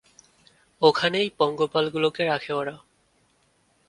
ওখানেই 0.81 1.27
পঙ্গপালগুলোকে 1.37 2.23
রাখে 2.23 2.51
ওরা। 2.53 2.75